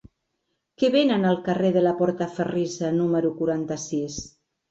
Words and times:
Què 0.83 0.87
venen 0.95 1.27
al 1.31 1.37
carrer 1.49 1.69
de 1.75 1.83
la 1.89 1.91
Portaferrissa 2.01 2.91
número 2.97 3.33
quaranta-sis? 3.43 4.19